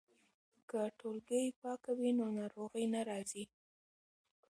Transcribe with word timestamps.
که 0.69 0.81
ټولګې 0.99 1.41
پاکه 1.59 1.91
وي 1.99 2.11
نو 2.19 2.25
ناروغي 2.39 2.85
نه 2.93 3.01
راځي. 3.09 3.43